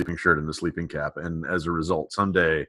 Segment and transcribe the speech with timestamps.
[0.00, 2.66] sleeping shirt and the sleeping cap, and as a result, someday,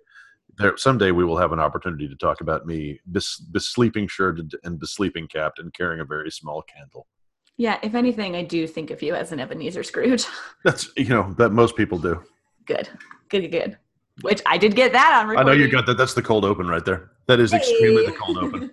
[0.57, 4.79] there someday we will have an opportunity to talk about me bes- besleeping shirted and
[4.79, 7.07] besleeping capped and carrying a very small candle.
[7.55, 10.25] Yeah, if anything, I do think of you as an Ebenezer Scrooge.
[10.65, 12.21] That's you know that most people do.
[12.65, 12.89] good,
[13.29, 13.77] good, good, good.
[14.23, 15.97] Which I did get that on I know you got that.
[15.97, 17.11] That's the cold open right there.
[17.27, 18.71] That is extremely the cold open.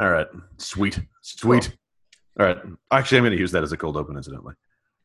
[0.00, 1.76] All right, sweet, sweet.
[2.40, 2.56] All right,
[2.90, 4.54] actually, I'm going to use that as a cold open, incidentally.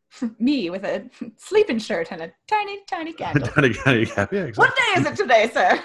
[0.39, 3.47] Me with a sleeping shirt and a tiny, tiny candle.
[3.47, 4.31] Tiny, tiny cap.
[4.31, 4.63] Yeah, exactly.
[4.63, 5.83] what day is it today, sir?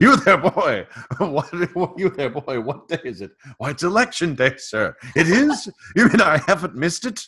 [0.00, 0.86] you there, boy.
[1.18, 2.60] What, what- you there, boy.
[2.60, 3.32] What day is it?
[3.58, 4.94] Why, it's election day, sir.
[5.16, 5.68] It is?
[5.96, 7.20] You mean I haven't missed it?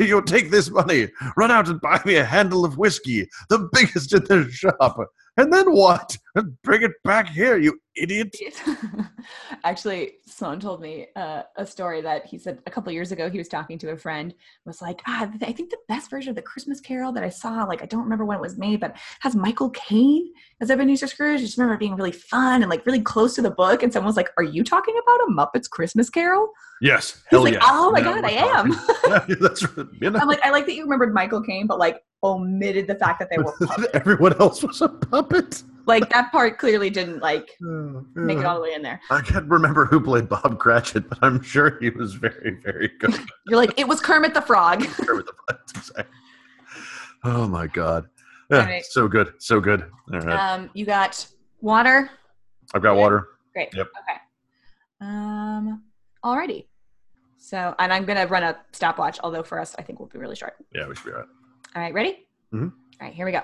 [0.00, 4.12] You'll take this money, run out and buy me a handle of whiskey, the biggest
[4.14, 4.98] in the shop.
[5.38, 6.16] And then what?
[6.62, 8.36] Bring it back here, you idiot.
[9.64, 13.30] Actually, Sloan told me uh, a story that he said a couple years ago.
[13.30, 14.34] He was talking to a friend,
[14.66, 17.64] was like, ah, I think the best version of the Christmas Carol that I saw,
[17.64, 21.40] like I don't remember when it was made, but has Michael Caine as Ebenezer Scrooge.
[21.40, 23.82] I just remember it being really fun and like really close to the book.
[23.82, 26.50] And someone was like, "Are you talking about a Muppets Christmas Carol?"
[26.82, 27.14] Yes.
[27.14, 27.62] He's Hell like, yes.
[27.66, 28.74] "Oh my god, I am."
[29.28, 29.86] Yeah, that's right.
[30.00, 32.94] You know, I'm like, I like that you remembered Michael Caine, but like omitted the
[32.94, 33.54] fact that they were
[33.94, 35.62] everyone else was a puppet.
[35.86, 37.48] like that part clearly didn't like
[38.14, 39.00] make it all the way in there.
[39.10, 43.14] I can't remember who played Bob Cratchit, but I'm sure he was very, very good.
[43.46, 44.80] You're like, it was Kermit the Frog.
[44.84, 46.10] Kermit the Frog's exact-
[47.24, 48.08] Oh my god.
[48.50, 48.84] Yeah, Alright.
[48.84, 49.88] so good, so good.
[50.12, 51.26] All right, Um, you got
[51.60, 52.10] water.
[52.74, 53.28] I've got water.
[53.54, 53.68] Great.
[53.74, 53.86] Yep.
[53.86, 54.18] Okay.
[55.00, 55.82] Um,
[56.24, 56.66] alrighty.
[57.38, 59.18] So, and I'm gonna run a stopwatch.
[59.22, 60.54] Although for us, I think we'll be really short.
[60.74, 61.26] Yeah, we should be all right.
[61.74, 62.26] All right, ready?
[62.52, 62.70] Mhm.
[62.70, 63.40] All right, here we go.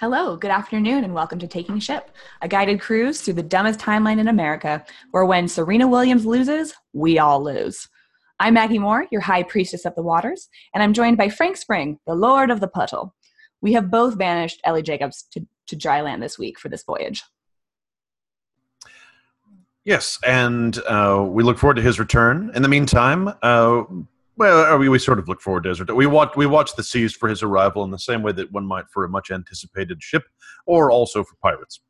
[0.00, 2.10] Hello, good afternoon, and welcome to Taking Ship,
[2.42, 7.20] a guided cruise through the dumbest timeline in America, where when Serena Williams loses, we
[7.20, 7.88] all lose.
[8.40, 12.00] I'm Maggie Moore, your high priestess of the waters, and I'm joined by Frank Spring,
[12.08, 13.14] the lord of the puddle.
[13.60, 17.22] We have both banished Ellie Jacobs to, to dry land this week for this voyage.
[19.84, 22.50] Yes, and uh, we look forward to his return.
[22.56, 23.84] In the meantime, uh,
[24.36, 25.96] well, uh, we, we sort of look forward to return.
[25.96, 28.66] We watch we watch the seas for his arrival in the same way that one
[28.66, 30.24] might for a much anticipated ship,
[30.66, 31.80] or also for pirates.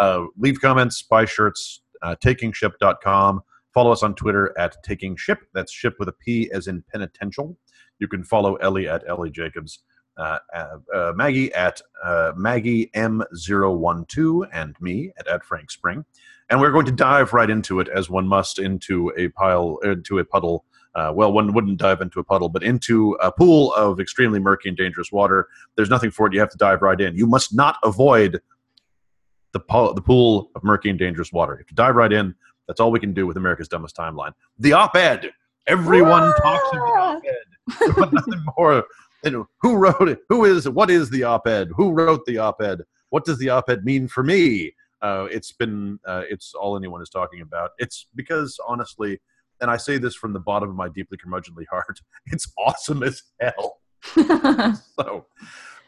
[0.00, 3.42] Uh, leave comments, buy shirts, uh, takingship.com.
[3.72, 5.38] Follow us on Twitter at Taking Ship.
[5.52, 7.56] That's ship with a P as in penitential.
[7.98, 9.80] You can follow Ellie at Ellie Jacobs,
[10.16, 16.04] uh, uh, uh, Maggie at uh, Maggie M012, and me at, at Frank Spring
[16.50, 20.18] and we're going to dive right into it as one must into a pile into
[20.18, 20.64] a puddle
[20.94, 24.68] uh, well one wouldn't dive into a puddle but into a pool of extremely murky
[24.68, 25.48] and dangerous water.
[25.76, 26.34] There's nothing for it.
[26.34, 27.16] You have to dive right in.
[27.16, 28.40] You must not avoid
[29.52, 31.54] the, po- the pool of murky and dangerous water.
[31.54, 32.34] If you have to dive right in
[32.66, 34.32] that's all we can do with america's dumbest timeline.
[34.58, 35.30] The op-ed.
[35.66, 37.94] Everyone talks of the op-ed.
[37.96, 38.84] But nothing more
[39.22, 40.20] than who wrote it?
[40.28, 41.68] Who is what is the op-ed?
[41.76, 42.80] Who wrote the op-ed?
[43.10, 44.74] What does the op-ed mean for me?
[45.02, 47.70] Uh, it's been uh, it's all anyone is talking about.
[47.78, 49.20] It's because honestly,
[49.60, 53.22] and I say this from the bottom of my deeply curmudgeonly heart, it's awesome as
[53.40, 53.80] hell.
[54.96, 55.26] So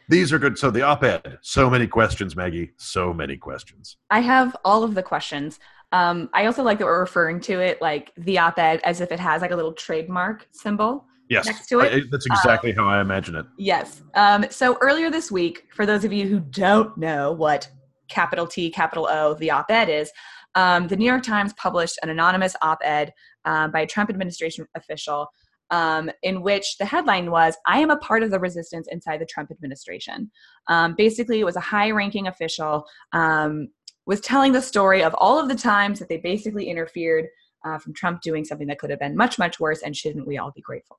[0.09, 0.57] these are good.
[0.57, 3.97] So the op-ed, so many questions, Maggie, so many questions.
[4.09, 5.59] I have all of the questions.
[5.91, 9.19] Um, I also like that we're referring to it like the op-ed as if it
[9.19, 11.05] has like a little trademark symbol.
[11.29, 11.93] Yes, Next to it?
[11.93, 13.45] I- that's exactly how I imagine it.
[13.57, 14.01] Yes.
[14.15, 17.69] Um, so earlier this week, for those of you who don't know what
[18.07, 20.09] capital T, capital O, the op-ed is,
[20.55, 23.13] um, the New York Times published an anonymous op-ed
[23.47, 25.27] um, by a Trump administration official
[25.69, 29.25] um, in which the headline was, I am a part of the resistance inside the
[29.25, 30.31] Trump administration.
[30.67, 33.69] Um, basically, it was a high-ranking official um,
[34.05, 37.25] was telling the story of all of the times that they basically interfered
[37.65, 40.37] uh, from Trump doing something that could have been much, much worse, and shouldn't we
[40.37, 40.97] all be grateful?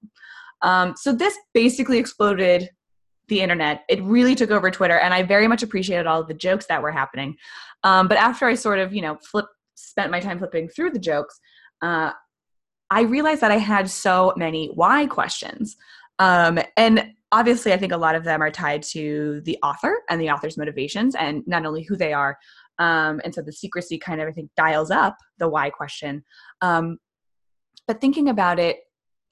[0.61, 2.69] Um, so this basically exploded
[3.29, 3.85] the internet.
[3.89, 6.83] It really took over Twitter, and I very much appreciated all of the jokes that
[6.83, 7.37] were happening.
[7.85, 10.99] Um, but after I sort of, you know, flip, spent my time flipping through the
[10.99, 11.39] jokes,
[11.81, 12.11] uh,
[12.91, 15.77] I realized that I had so many why questions.
[16.19, 20.21] Um, and obviously, I think a lot of them are tied to the author and
[20.21, 22.39] the author's motivations, and not only who they are.
[22.79, 26.25] Um, and so the secrecy kind of, I think, dials up the why question.
[26.61, 26.99] Um,
[27.87, 28.79] but thinking about it,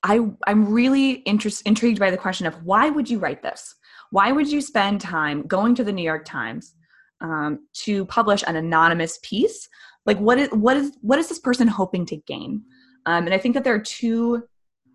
[0.03, 3.75] I, I'm really interest, intrigued by the question of why would you write this?
[4.11, 6.75] Why would you spend time going to the New York Times
[7.21, 9.69] um, to publish an anonymous piece?
[10.05, 12.63] Like, what is what is what is this person hoping to gain?
[13.07, 14.43] Um, and I think that there are two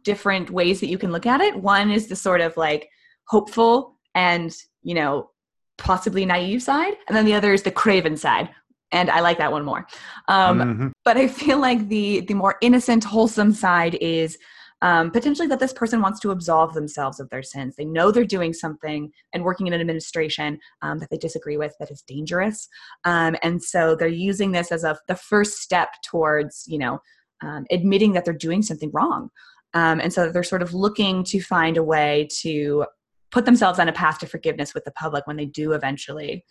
[0.03, 1.55] different ways that you can look at it.
[1.55, 2.89] One is the sort of like
[3.27, 5.29] hopeful and you know
[5.77, 8.49] possibly naive side, and then the other is the craven side.
[8.91, 9.87] And I like that one more.
[10.27, 10.91] Um, Mhm.
[11.05, 14.37] but I feel like the the more innocent, wholesome side is
[14.83, 17.75] um, potentially that this person wants to absolve themselves of their sins.
[17.75, 21.75] They know they're doing something and working in an administration um, that they disagree with
[21.79, 22.67] that is dangerous,
[23.05, 26.99] um, and so they're using this as a the first step towards you know
[27.41, 29.29] um, admitting that they're doing something wrong.
[29.73, 32.85] Um, and so they're sort of looking to find a way to
[33.31, 36.43] put themselves on a path to forgiveness with the public when they do eventually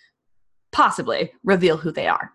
[0.73, 2.33] possibly reveal who they are.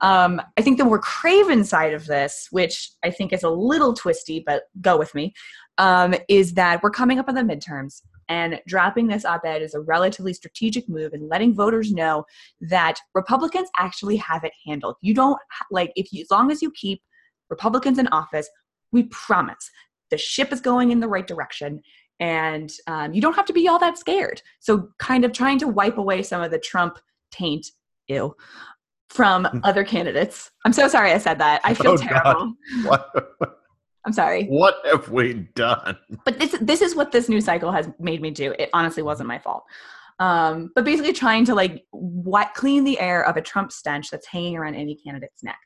[0.00, 3.92] Um, I think the more craven side of this, which I think is a little
[3.92, 5.34] twisty, but go with me,
[5.76, 8.00] um, is that we're coming up on the midterms
[8.30, 12.24] and dropping this op ed is a relatively strategic move and letting voters know
[12.60, 14.94] that Republicans actually have it handled.
[15.02, 15.38] You don't,
[15.70, 17.02] like, if you, as long as you keep
[17.50, 18.48] Republicans in office,
[18.92, 19.70] we promise
[20.10, 21.80] the ship is going in the right direction
[22.20, 24.42] and um, you don't have to be all that scared.
[24.60, 26.98] So, kind of trying to wipe away some of the Trump
[27.32, 27.66] taint,
[28.08, 28.36] ew,
[29.08, 30.50] from other candidates.
[30.64, 31.62] I'm so sorry I said that.
[31.64, 32.54] I feel oh, terrible.
[34.04, 34.46] I'm sorry.
[34.46, 35.96] What have we done?
[36.24, 38.54] But this this is what this news cycle has made me do.
[38.58, 39.64] It honestly wasn't my fault.
[40.18, 44.26] Um, but basically trying to like what clean the air of a Trump stench that's
[44.26, 45.58] hanging around any candidate's neck.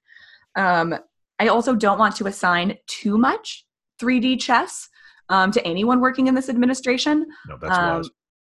[0.57, 0.97] Um,
[1.39, 3.65] I also don't want to assign too much
[4.01, 4.89] 3D chess
[5.29, 7.27] um, to anyone working in this administration.
[7.49, 8.11] No, that's um, wise.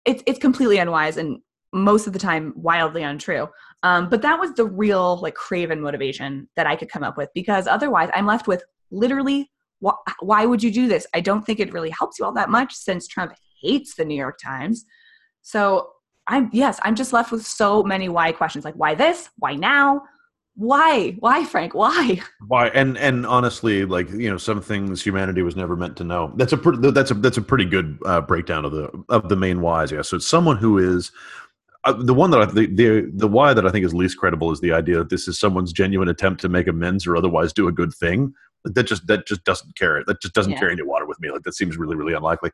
[0.04, 1.38] It's it's completely unwise and
[1.72, 3.48] most of the time wildly untrue.
[3.82, 7.28] Um, but that was the real like craven motivation that I could come up with
[7.34, 9.50] because otherwise I'm left with literally
[9.84, 11.06] wh- why would you do this?
[11.14, 14.16] I don't think it really helps you all that much since Trump hates the New
[14.16, 14.84] York Times.
[15.42, 15.90] So
[16.26, 19.30] I'm yes, I'm just left with so many why questions like why this?
[19.38, 20.02] Why now?
[20.56, 21.10] Why?
[21.20, 21.74] Why frank?
[21.74, 22.20] Why?
[22.46, 22.68] Why?
[22.68, 26.32] And and honestly like you know some things humanity was never meant to know.
[26.36, 29.36] That's a pretty that's a that's a pretty good uh, breakdown of the of the
[29.36, 30.02] main whys yeah.
[30.02, 31.12] So it's someone who is
[31.84, 34.50] uh, the one that I, the, the the why that I think is least credible
[34.50, 37.68] is the idea that this is someone's genuine attempt to make amends or otherwise do
[37.68, 38.34] a good thing.
[38.74, 40.58] That just that just doesn't carry that just doesn't yeah.
[40.58, 41.30] carry any water with me.
[41.30, 42.50] Like that seems really really unlikely.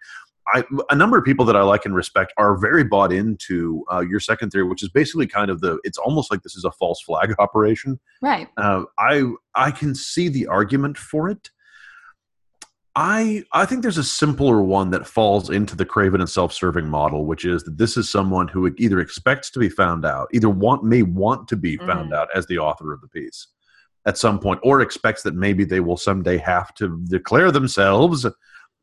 [0.49, 4.00] I, a number of people that I like and respect are very bought into uh,
[4.00, 5.79] your second theory, which is basically kind of the.
[5.85, 8.00] It's almost like this is a false flag operation.
[8.20, 8.49] Right.
[8.56, 11.50] Uh, I I can see the argument for it.
[12.94, 17.25] I I think there's a simpler one that falls into the craven and self-serving model,
[17.25, 20.85] which is that this is someone who either expects to be found out, either want
[20.85, 22.14] may want to be found mm-hmm.
[22.14, 23.47] out as the author of the piece
[24.06, 28.26] at some point, or expects that maybe they will someday have to declare themselves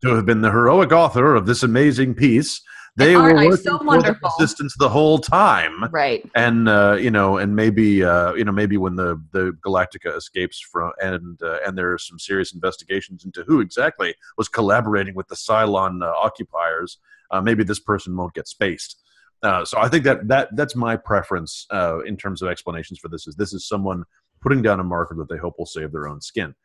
[0.01, 2.61] to have been the heroic author of this amazing piece.
[2.95, 6.27] They were working so for the resistance the whole time, right?
[6.35, 10.59] And uh, you know, and maybe uh, you know, maybe when the the Galactica escapes
[10.59, 15.27] from, and uh, and there are some serious investigations into who exactly was collaborating with
[15.27, 16.97] the Cylon uh, occupiers,
[17.31, 19.01] uh, maybe this person won't get spaced.
[19.43, 21.67] Uh, so I think that that that's my preference
[22.05, 23.27] in terms of explanations for this.
[23.27, 24.03] Is this is someone
[24.41, 26.55] putting down a marker that they hope will save their own skin.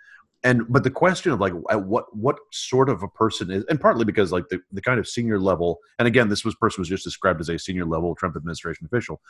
[0.42, 4.04] And but the question of like what what sort of a person is and partly
[4.04, 7.02] because like the, the kind of senior level and again this was person was just
[7.02, 9.22] described as a senior level trump administration official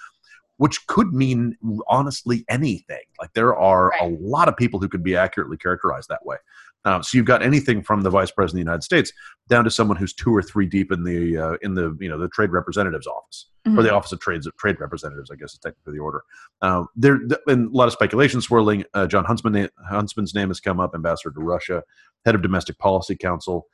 [0.56, 1.56] which could mean
[1.88, 3.02] honestly anything.
[3.20, 4.02] Like there are right.
[4.02, 6.36] a lot of people who could be accurately characterized that way
[6.84, 9.12] um, so you've got anything from the vice president of the United States
[9.48, 12.18] down to someone who's two or three deep in the uh, in the you know
[12.18, 13.78] the trade representative's office mm-hmm.
[13.78, 16.22] or the office of trades trade representatives, I guess is technically the order.
[16.62, 18.84] Uh, there been a lot of speculation swirling.
[18.94, 21.82] Uh, Jon Huntsman Huntsman's name has come up, ambassador to Russia,
[22.24, 23.66] head of domestic policy council.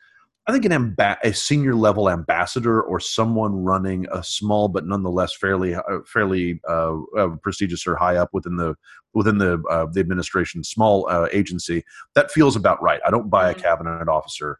[0.46, 5.34] I think an amba- a senior level ambassador or someone running a small but nonetheless
[5.34, 8.74] fairly uh, fairly uh, uh, prestigious or high up within the
[9.12, 13.00] within the uh, the administration small uh, agency that feels about right.
[13.06, 13.62] I don't buy a mm-hmm.
[13.62, 14.58] cabinet officer.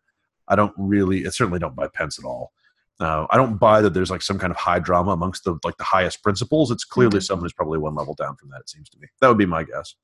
[0.48, 1.26] I don't really.
[1.26, 2.52] I certainly don't buy Pence at all.
[2.98, 5.78] Uh, I don't buy that there's like some kind of high drama amongst the like
[5.78, 6.70] the highest principals.
[6.70, 7.24] It's clearly mm-hmm.
[7.24, 8.60] someone who's probably one level down from that.
[8.60, 9.08] It seems to me.
[9.20, 9.94] That would be my guess.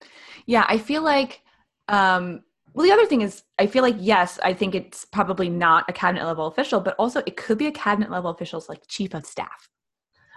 [0.47, 1.43] Yeah, I feel like
[1.89, 2.43] um,
[2.77, 5.95] well, the other thing is, I feel like, yes, I think it's probably not a
[5.95, 9.25] cabinet level official, but also it could be a cabinet level official's like chief of
[9.25, 9.71] staff.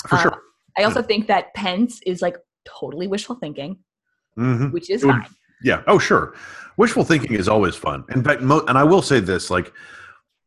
[0.08, 0.42] For uh, sure.
[0.78, 3.80] I also think that Pence is like totally wishful thinking,
[4.38, 4.68] mm-hmm.
[4.68, 5.26] which is would, fine.
[5.62, 5.84] Yeah.
[5.86, 6.34] Oh, sure.
[6.78, 8.06] Wishful thinking is always fun.
[8.16, 9.74] In fact, mo- and I will say this like,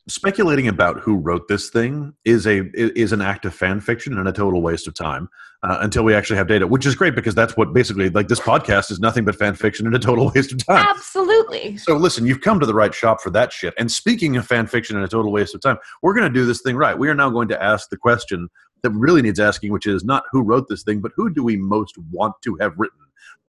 [0.08, 4.26] speculating about who wrote this thing is a is an act of fan fiction and
[4.26, 5.28] a total waste of time
[5.62, 8.40] uh, until we actually have data which is great because that's what basically like this
[8.40, 10.84] podcast is nothing but fan fiction and a total waste of time.
[10.88, 11.76] Absolutely.
[11.76, 13.74] So listen you've come to the right shop for that shit.
[13.78, 16.44] And speaking of fan fiction and a total waste of time we're going to do
[16.44, 16.98] this thing right.
[16.98, 18.48] We are now going to ask the question
[18.82, 21.56] that really needs asking which is not who wrote this thing but who do we
[21.56, 22.98] most want to have written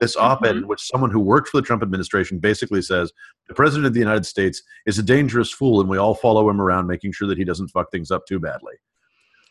[0.00, 0.58] this op-ed mm-hmm.
[0.58, 3.12] in which someone who worked for the Trump administration basically says
[3.48, 6.60] the president of the United States is a dangerous fool, and we all follow him
[6.60, 8.74] around, making sure that he doesn't fuck things up too badly.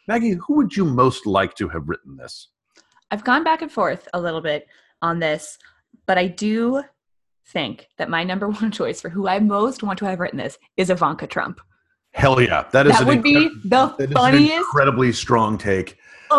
[0.07, 2.50] Maggie, who would you most like to have written this?
[3.09, 4.67] I've gone back and forth a little bit
[5.01, 5.57] on this,
[6.05, 6.83] but I do
[7.47, 10.57] think that my number one choice for who I most want to have written this
[10.77, 11.62] is Ivanka Trump.
[12.12, 14.55] Hell yeah, that is that would be the that is an funniest.
[14.55, 15.97] incredibly strong take.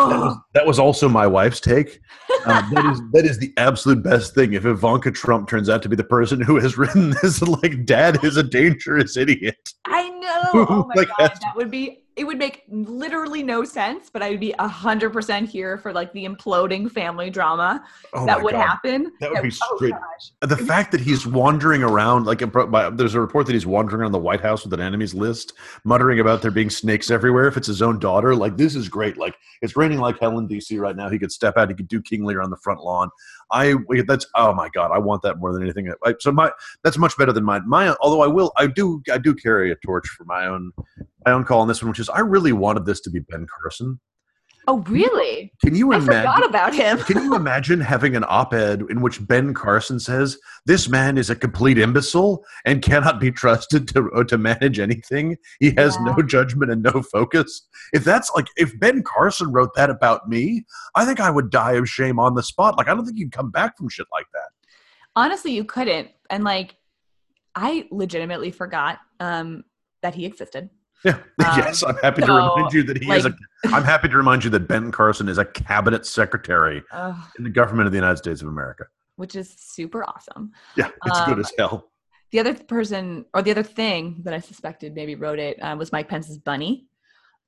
[0.09, 2.01] That was, that was also my wife's take.
[2.47, 4.53] Uh, that is that is the absolute best thing.
[4.55, 8.25] If Ivanka Trump turns out to be the person who has written this, like, Dad
[8.25, 9.57] is a dangerous idiot.
[9.87, 10.41] I know.
[10.67, 12.04] Oh my Like, god, that would be.
[12.17, 15.93] It would make literally no sense, but I would be a hundred percent here for
[15.93, 18.61] like the imploding family drama Oh that would God.
[18.65, 19.13] happen.
[19.21, 20.49] That would oh, be oh straight- gosh.
[20.49, 22.39] The fact that he's wandering around, like
[22.97, 25.55] there's a report that he's wandering around the White House with an enemies list,
[25.85, 27.49] muttering about there being snakes everywhere.
[27.49, 29.17] If it's his own daughter, like this is great.
[29.17, 31.09] Like it's raining like hell in DC right now.
[31.09, 31.69] He could step out.
[31.69, 33.11] He could do King Lear on the front lawn.
[33.51, 33.75] I
[34.07, 35.93] that's oh my god, I want that more than anything.
[36.05, 36.51] I, so my
[36.83, 37.63] that's much better than mine.
[37.67, 40.73] My although I will I do I do carry a torch for my own
[41.25, 43.47] my own call on this one, which is I really wanted this to be Ben
[43.61, 44.01] Carson.
[44.67, 45.53] Oh really?
[45.63, 46.21] Can you I imagine?
[46.33, 46.99] forgot about him.
[46.99, 51.37] Can you imagine having an op-ed in which Ben Carson says this man is a
[51.37, 55.37] complete imbecile and cannot be trusted to uh, to manage anything?
[55.61, 56.15] He has Yeah.
[56.17, 57.67] no judgment and no focus.
[57.93, 61.73] If that's like if Ben Carson wrote that about me, I think I would die
[61.73, 62.79] of shame on the spot.
[62.79, 64.49] Like I don't think you'd come back from shit like that.
[65.17, 66.09] Honestly, you couldn't.
[66.31, 66.75] And like,
[67.55, 69.63] I legitimately forgot um,
[70.03, 70.71] that he existed.
[71.15, 71.17] Yeah.
[71.17, 73.35] Um, yes, I'm happy to remind you that he is a.
[73.73, 77.51] I'm happy to remind you that Ben Carson is a cabinet secretary Ugh, in the
[77.51, 78.85] government of the United States of America.
[79.17, 80.53] which is super awesome.
[80.77, 81.91] Yeah, it's good Um, as hell.
[82.33, 85.93] The other person, or the other thing that I suspected maybe wrote it uh, was
[85.93, 86.87] Mike Pence's bunny.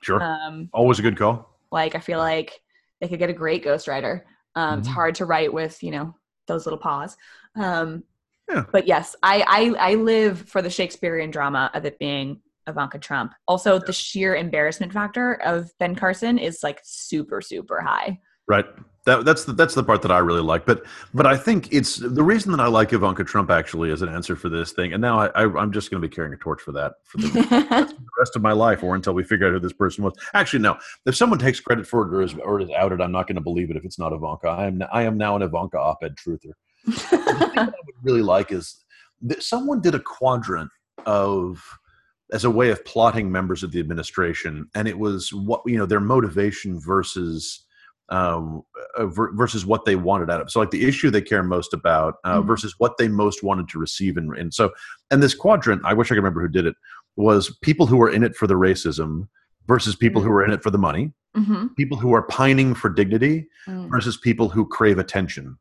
[0.02, 1.58] Sure, Um, always a good call.
[1.72, 2.60] like I feel like
[3.00, 4.22] they could get a great ghostwriter.
[4.54, 4.92] Um, It's Mhm.
[4.92, 6.14] hard to write with you know
[6.46, 7.16] those little paws.
[7.56, 8.04] Um,
[8.50, 8.64] Yeah.
[8.70, 9.44] But yes, I,
[9.76, 13.32] I I live for the Shakespearean drama of it being Ivanka Trump.
[13.48, 18.18] Also, the sheer embarrassment factor of Ben Carson is like super super high.
[18.48, 18.66] Right.
[19.06, 20.66] That, that's the that's the part that I really like.
[20.66, 24.08] But but I think it's the reason that I like Ivanka Trump actually as an
[24.08, 24.92] answer for this thing.
[24.92, 27.18] And now I, I I'm just going to be carrying a torch for that for
[27.18, 30.14] the the rest of my life, or until we figure out who this person was.
[30.34, 30.76] Actually, no.
[31.06, 33.40] If someone takes credit for it or is or is outed, I'm not going to
[33.40, 34.48] believe it if it's not Ivanka.
[34.48, 36.52] I am I am now an Ivanka op-ed truther.
[36.84, 38.84] the thing that I would really like is
[39.22, 40.70] that someone did a quadrant
[41.04, 41.62] of
[42.32, 45.86] as a way of plotting members of the administration, and it was what you know
[45.86, 47.64] their motivation versus
[48.08, 48.62] um,
[48.96, 50.46] uh, ver- versus what they wanted out of.
[50.46, 50.50] it.
[50.50, 52.46] So, like the issue they care most about uh, Mhm.
[52.46, 54.70] versus what they most wanted to receive, and, and so
[55.10, 56.76] and this quadrant, I wish I could remember who did it.
[57.16, 59.28] Was people who were in it for the racism
[59.66, 62.88] versus people who were in it for the money, hmm people who are pining for
[62.88, 63.90] dignity Mm.
[63.90, 65.58] versus people who crave attention,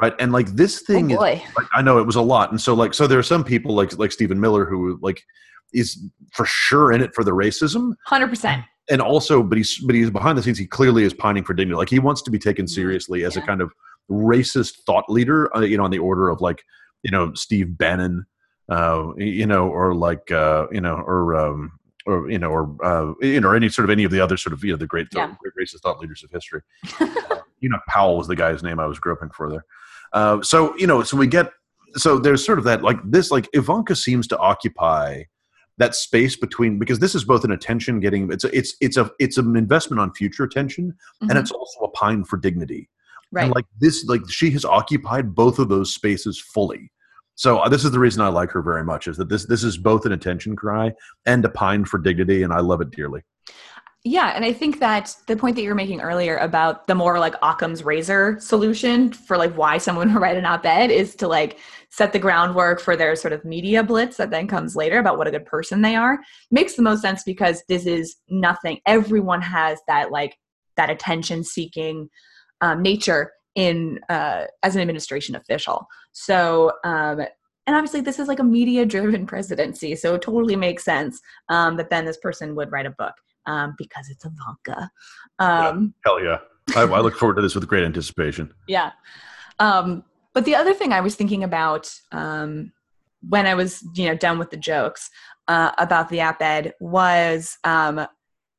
[0.00, 0.14] right?
[0.20, 2.74] And like this Oh thing is like, I know it was a lot, and so
[2.74, 5.22] like so there are some people like like Stephen Miller who like
[5.72, 5.98] is
[6.32, 8.64] for sure in it for the racism, Hundred percent.
[8.90, 10.58] and also but he's but he's behind the scenes.
[10.58, 11.76] He clearly is pining for dignity.
[11.76, 12.70] Like he wants to be taken Mhm.
[12.70, 13.72] seriously as a kind of
[14.10, 15.54] racist thought leader.
[15.56, 16.62] Uh, you know, on the order of like
[17.02, 18.26] you know Steve Bannon,
[18.68, 21.72] uh, you know, or like uh, you know, or um,
[22.06, 24.36] or you know, or uh, you know, or any sort of any of the other
[24.36, 25.34] sort of you know the great, Yeah.
[25.40, 26.62] great racist thought leaders of history.
[27.60, 29.64] you know, Powell was the guy's name I was groping for there.
[30.12, 31.52] Uh, so you know, so we get
[31.96, 35.22] so there's sort of that like this like Ivanka seems to occupy
[35.80, 39.10] that space between because this is both an attention getting it's a, it's it's a
[39.18, 41.40] it's an investment on future attention and Mhm.
[41.40, 42.88] it's also a pine for dignity
[43.32, 43.44] right.
[43.46, 46.92] and like this like she has occupied both of those spaces fully
[47.34, 49.64] so uh, this is the reason i like her very much is that this this
[49.64, 50.92] is both an attention cry
[51.24, 53.22] and a pine for dignity and i love it dearly
[54.02, 57.18] Yeah, and I think that the point that you were making earlier about the more
[57.18, 61.58] like Occam's razor solution for like why someone would write an op-ed is to like
[61.90, 65.26] set the groundwork for their sort of media blitz that then comes later about what
[65.26, 66.18] a good person they are.
[66.50, 68.80] Makes the most sense because this is nothing.
[68.86, 70.36] Everyone has that like
[70.76, 72.08] that attention seeking
[72.60, 75.86] um, nature in uh, as an administration official.
[76.12, 77.20] So um,
[77.66, 81.76] and obviously this is like a media driven presidency, so it totally makes sense um,
[81.76, 83.14] that then this person would write a book
[83.46, 84.90] um, because it's Ivanka.
[85.38, 86.38] Um, hell yeah
[86.76, 88.92] I, I look forward to this with great anticipation yeah.
[89.58, 92.72] Um, but the other thing I was thinking about um,
[93.28, 95.10] when I was, you know, done with the jokes
[95.48, 98.06] uh, about the op-ed was um,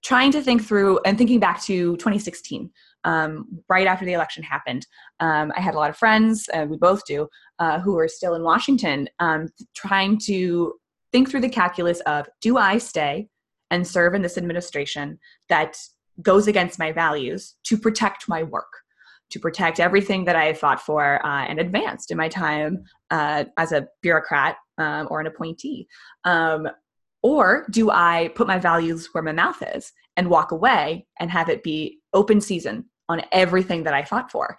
[0.03, 2.69] trying to think through and thinking back to 2016,
[3.03, 4.85] um, right after the election happened.
[5.19, 7.27] Um, I had a lot of friends, uh, we both do,
[7.59, 10.73] uh, who are still in Washington, um, trying to
[11.11, 13.27] think through the calculus of do I stay
[13.69, 15.77] and serve in this administration that
[16.21, 18.80] goes against my values to protect my work?
[19.31, 23.71] To protect everything that I fought for uh, and advanced in my time uh, as
[23.71, 25.87] a bureaucrat um, or an appointee?
[26.23, 26.67] Um,
[27.23, 31.49] or do I put my values where my mouth is and walk away and have
[31.49, 34.57] it be open season on everything that I fought for?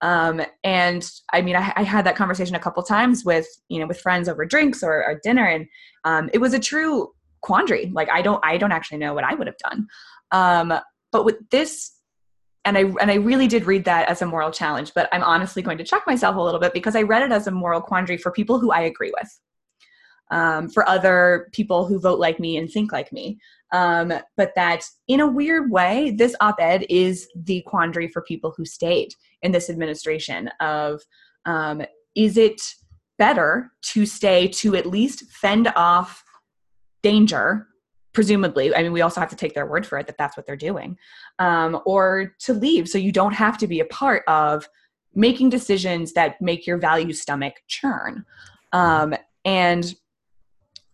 [0.00, 3.86] Um, and I mean, I, I, had that conversation a couple times with you know
[3.86, 5.66] with friends over drinks or, or dinner, and
[6.04, 7.90] um, it was a true quandary.
[7.94, 9.86] Like I don't I don't actually know what I would have done.
[10.30, 10.78] Um,
[11.10, 11.92] but with this
[12.64, 15.62] and I and I really did read that as a moral challenge, but I'm honestly
[15.62, 18.18] going to check myself a little bit because I read it as a moral quandary
[18.18, 19.40] for people who I agree with,
[20.30, 23.38] um, for other people who vote like me and think like me.
[23.72, 28.64] Um, but that in a weird way, this op-ed is the quandary for people who
[28.64, 30.48] stayed in this administration.
[30.60, 31.02] Of
[31.44, 31.82] um,
[32.14, 32.60] is it
[33.18, 36.24] better to stay to at least fend off
[37.02, 37.66] danger
[38.14, 40.46] presumably i mean we also have to take their word for it that that's what
[40.46, 40.96] they're doing
[41.38, 42.88] um, or to leave.
[42.88, 44.68] So you don't have to be a part of
[45.14, 48.24] making decisions that make your value stomach churn.
[48.72, 49.94] Um, and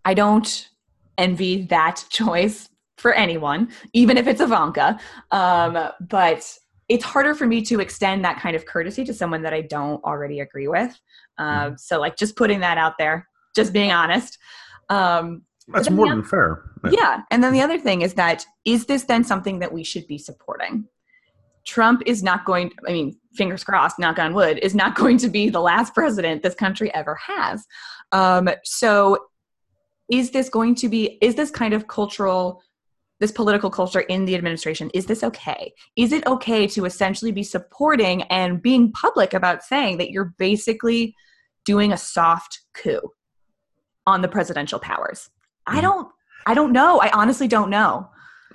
[0.05, 0.71] i don't
[1.19, 4.99] envy that choice for anyone even if it's ivanka.
[5.31, 6.59] Um, but
[6.89, 10.03] it's harder for me to extend that kind of courtesy to someone that i don't
[10.05, 10.99] already agree with.
[11.39, 14.39] Um, so like just putting that out there just being honest.
[14.89, 16.63] Um, that's more than fair.
[16.85, 16.91] Yeah.
[16.93, 17.23] yeah.
[17.31, 20.19] And then the other thing is that is this then something that we should be
[20.19, 20.87] supporting?
[21.67, 25.29] Trump is not going, I mean, fingers crossed, knock on wood, is not going to
[25.29, 27.67] be the last president this country ever has.
[28.13, 29.27] Um, so
[30.11, 32.63] is this going to be, is this kind of cultural,
[33.21, 35.73] this political culture in the administration, is this okay?
[35.97, 41.15] Is it okay to essentially be supporting and being public about saying that you're basically
[41.65, 43.01] doing a soft coup
[44.07, 45.31] on the presidential powers?
[45.67, 45.83] I mm-hmm.
[45.83, 46.09] don't
[46.47, 47.01] I don't know.
[47.01, 48.09] I honestly don't know.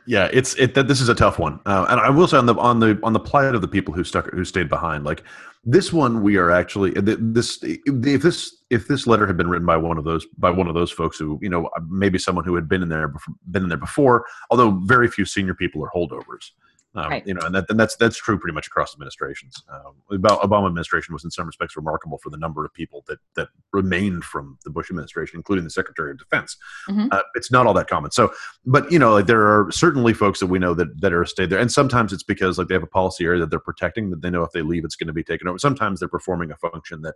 [0.08, 2.46] Yeah, it's it that this is a tough one, uh, and I will say on
[2.46, 5.04] the on the on the plight of the people who stuck who stayed behind.
[5.04, 5.24] Like
[5.64, 9.78] this one, we are actually this if this if this letter had been written by
[9.78, 12.70] one of those by one of those folks who you know maybe someone who had
[12.70, 13.12] been in there
[13.50, 16.52] been in there before, although very few senior people are holdovers.
[16.96, 17.28] Um, right.
[17.28, 19.62] You know, and, that, and that's that's true pretty much across administrations.
[19.70, 23.20] Um, the Obama administration was in some respects remarkable for the number of people that
[23.36, 26.56] that remained from the Bush administration, including the Secretary of Defense.
[26.88, 27.08] Mm-hmm.
[27.12, 28.12] Uh, it's not all that common.
[28.12, 28.34] So,
[28.66, 31.50] but you know, like there are certainly folks that we know that that are stayed
[31.50, 34.22] there, and sometimes it's because like they have a policy area that they're protecting that
[34.22, 35.60] they know if they leave, it's going to be taken over.
[35.60, 37.16] Sometimes they're performing a function that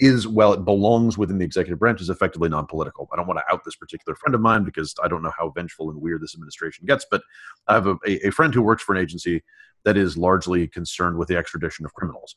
[0.00, 3.08] is well, it belongs within the executive branch, is effectively non-political.
[3.12, 5.50] I don't want to out this particular friend of mine because I don't know how
[5.50, 7.22] vengeful and weird this administration gets, but
[7.68, 9.42] I have a, a, a friend who works for an agency agency
[9.84, 12.34] that is largely concerned with the extradition of criminals.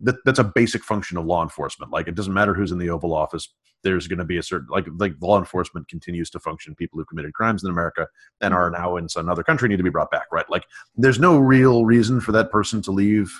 [0.00, 1.90] That, that's a basic function of law enforcement.
[1.92, 3.48] Like it doesn't matter who's in the Oval Office.
[3.82, 6.74] There's going to be a certain like like law enforcement continues to function.
[6.74, 8.06] People who committed crimes in America
[8.40, 10.26] and are now in some other country need to be brought back.
[10.32, 10.48] Right?
[10.50, 10.64] Like
[10.96, 13.32] there's no real reason for that person to leave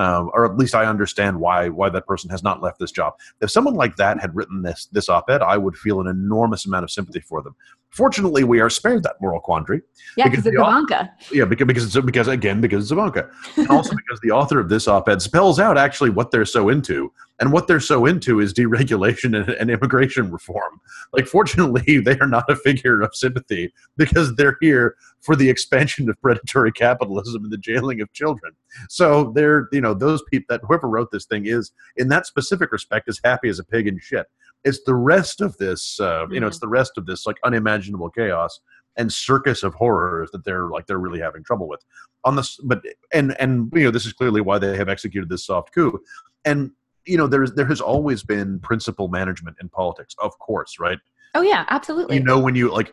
[0.00, 3.14] um, or at least I understand why why that person has not left this job.
[3.42, 6.84] If someone like that had written this this op-ed, I would feel an enormous amount
[6.84, 7.54] of sympathy for them.
[7.90, 9.82] Fortunately, we are spared that moral quandary.
[10.16, 11.10] Yeah, because it's Ivanka.
[11.32, 14.68] Yeah, because because it's, because again because it's Ivanka, and also because the author of
[14.68, 18.52] this op-ed spells out actually what they're so into, and what they're so into is
[18.54, 20.80] deregulation and, and immigration reform.
[21.12, 26.08] Like, fortunately, they are not a figure of sympathy because they're here for the expansion
[26.08, 28.52] of predatory capitalism and the jailing of children.
[28.88, 32.72] So they're, you know, those people that whoever wrote this thing is, in that specific
[32.72, 34.26] respect, as happy as a pig in shit.
[34.64, 36.66] It's the rest of this, uh, you know, it's mm-hmm.
[36.66, 38.60] the rest of this like unimaginable chaos
[38.96, 41.84] and circus of horrors that they're like they're really having trouble with.
[42.24, 45.46] On this but and and you know this is clearly why they have executed this
[45.46, 45.98] soft coup.
[46.44, 46.70] And
[47.06, 50.98] you know there's there has always been principal management in politics of course right?
[51.34, 52.16] Oh yeah absolutely.
[52.16, 52.92] You know when you like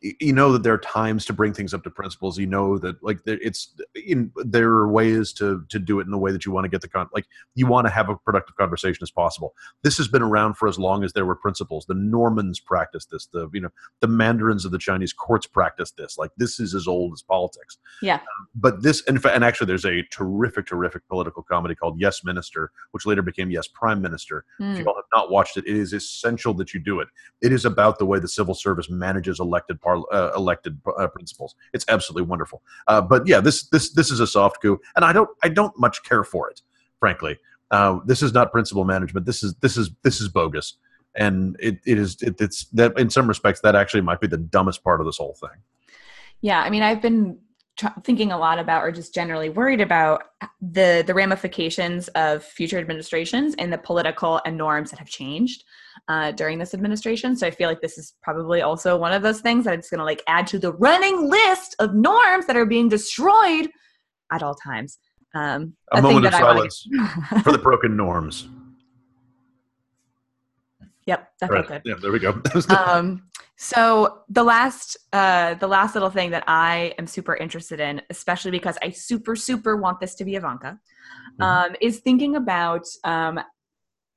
[0.00, 3.02] you know that there are times to bring things up to principles you know that
[3.02, 3.74] like it's
[4.06, 6.68] in, there are ways to to do it in the way that you want to
[6.68, 9.54] get the con like you want to have a productive conversation as possible.
[9.82, 13.26] This has been around for as long as there were principles the normans practiced this
[13.32, 16.16] the you know the mandarins of the chinese courts practiced this.
[16.16, 17.78] Like this is as old as politics.
[18.00, 18.16] Yeah.
[18.16, 22.70] Um, but this and, and actually there's a terrific terrific political comedy called yes minister
[22.92, 24.44] which later became yes prime minister.
[24.60, 24.72] Mm.
[24.72, 24.88] if you hmm.
[24.88, 27.08] all have not watched it it is essential that you do it.
[27.42, 31.54] It is about the way the civil service manages elected par- uh, elected uh, principals.
[31.72, 32.62] It's absolutely wonderful.
[32.86, 35.78] Uh, but yeah, this this this is a soft coup, and I don't I don't
[35.78, 36.62] much care for it,
[37.00, 37.38] frankly.
[37.70, 39.26] Uh, this is not principal management.
[39.26, 40.76] This is this is this is bogus,
[41.14, 44.38] and it, it is it, it's that in some respects that actually might be the
[44.38, 45.58] dumbest part of this whole thing.
[46.40, 47.38] Yeah, I mean, I've been
[48.02, 50.22] thinking a lot about or just generally worried about
[50.60, 55.64] the the ramifications of future administrations and the political and norms that have changed
[56.08, 57.36] uh, during this administration.
[57.36, 59.98] So i feel like this is probably also one of those things that it's going
[59.98, 63.68] to like add to the running list of norms that are being destroyed
[64.32, 64.98] at all times.
[65.34, 66.86] Um, a, a moment of silence
[67.42, 68.48] for the broken norms.
[71.06, 71.66] Yep that right.
[71.66, 71.82] good.
[71.86, 72.38] Yeah there we go.
[72.68, 73.22] Um,
[73.56, 78.50] so the last uh, the last little thing that I am super interested in, especially
[78.50, 80.78] because I super super want this to be Ivanka,
[81.40, 83.40] um, is thinking about um,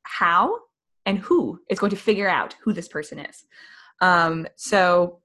[0.03, 0.59] how
[1.05, 3.45] and who is going to figure out who this person is.
[4.01, 5.19] Um, so,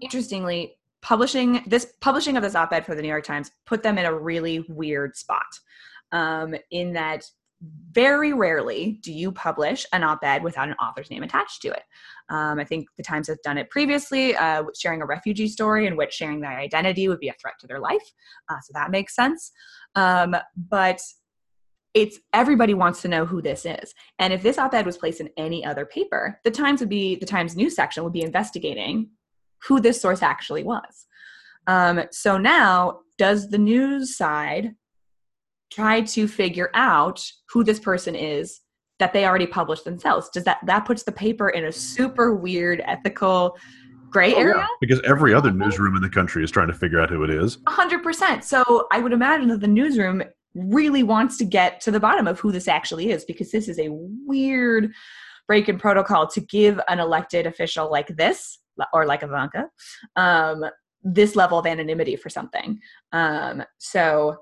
[0.00, 4.06] interestingly, publishing this publishing of this op-ed for the New York Times put them in
[4.06, 5.46] a really weird spot.
[6.12, 7.24] Um, in that,
[7.90, 11.82] very rarely do you publish an op-ed without an author's name attached to it.
[12.28, 15.96] Um, I think the Times has done it previously, uh, sharing a refugee story in
[15.96, 18.12] which sharing their identity would be a threat to their life.
[18.48, 19.50] Uh, so that makes sense.
[19.96, 20.36] Um,
[20.68, 21.00] but
[22.02, 23.94] it's everybody wants to know who this is.
[24.18, 27.26] And if this op-ed was placed in any other paper, the Times would be the
[27.26, 29.10] Times news section would be investigating
[29.66, 31.06] who this source actually was.
[31.66, 34.74] Um, so now, does the news side
[35.70, 38.60] try to figure out who this person is
[38.98, 40.28] that they already published themselves?
[40.30, 43.56] Does that that puts the paper in a super weird ethical
[44.10, 44.56] gray Oh, area?
[44.58, 47.30] yeah, because every other newsroom in the country is trying to figure out who it
[47.30, 47.58] is.
[47.66, 48.44] A hundred percent.
[48.44, 50.22] So I would imagine that the newsroom
[50.54, 53.78] really wants to get to the bottom of who this actually is because this is
[53.78, 54.92] a weird
[55.46, 58.58] break in protocol to give an elected official like this
[58.92, 59.68] or like Ivanka
[60.16, 60.64] um,
[61.02, 62.78] this level of anonymity for something.
[63.12, 64.36] Um, so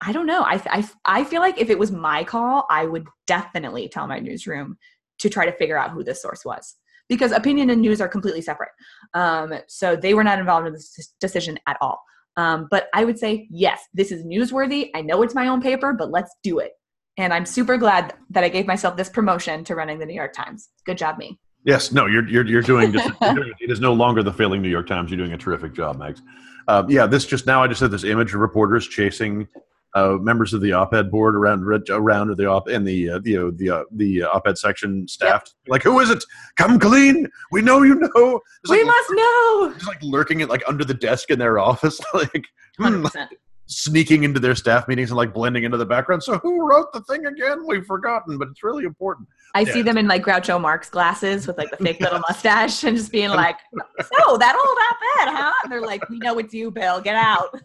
[0.00, 0.42] I don't know.
[0.42, 4.18] I, I I feel like if it was my call, I would definitely tell my
[4.18, 4.76] newsroom
[5.20, 6.76] to try to figure out who this source was
[7.08, 8.72] because opinion and news are completely separate.
[9.14, 12.02] Um, so they were not involved in this decision at all.
[12.36, 14.90] Um, but I would say, yes, this is newsworthy.
[14.94, 16.72] I know it's my own paper, but let's do it.
[17.16, 20.34] And I'm super glad that I gave myself this promotion to running the New York
[20.34, 20.68] Times.
[20.84, 21.38] Good job, me.
[21.64, 22.92] Yes, no, you're you're you're doing.
[22.92, 25.10] Just, it is no longer the failing New York Times.
[25.10, 26.22] You're doing a terrific job, Max.
[26.68, 29.48] Uh, yeah, this just now I just had this image of reporters chasing
[29.94, 33.50] uh, members of the op-ed board around around the op and the uh, the uh,
[33.56, 35.42] the uh, the op-ed section staff.
[35.68, 36.22] Like, who is it?
[36.58, 37.28] Come clean.
[37.50, 38.40] We know you know.
[38.68, 39.72] We like, must know.
[39.74, 42.44] just like lurking it like under the desk in their office, like
[42.78, 43.28] hmm, 100%.
[43.66, 46.22] sneaking into their staff meetings and like blending into the background.
[46.22, 47.66] So who wrote the thing again?
[47.66, 49.28] We've forgotten, but it's really important.
[49.54, 49.72] I Yeah.
[49.72, 53.10] see them in like Groucho Marx glasses with like the fake little mustache and just
[53.10, 55.52] being like, so that old op-ed, huh?
[55.62, 57.00] And they're like, we know it's you, Bill.
[57.00, 57.58] Get out.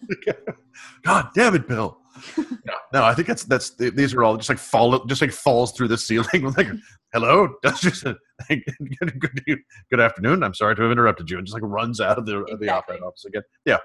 [1.03, 1.97] God damn it, Bill.
[2.37, 5.71] No, no, I think that's that's these are all just like fall just like falls
[5.73, 6.53] through the ceiling.
[6.57, 6.67] like,
[7.13, 8.15] hello, that's just a,
[8.49, 10.43] good, good, good afternoon.
[10.43, 12.65] I'm sorry to have interrupted you, and just like runs out of the of the
[12.65, 12.95] Exactly.
[12.97, 13.43] op-ed office again.
[13.65, 13.77] Yeah.